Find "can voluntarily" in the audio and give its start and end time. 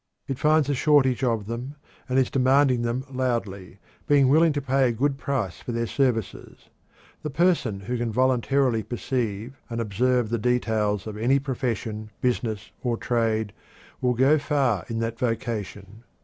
7.99-8.81